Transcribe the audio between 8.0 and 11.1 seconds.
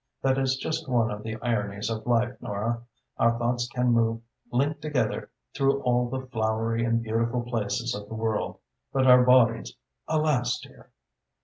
the world, but our bodies alas, dear!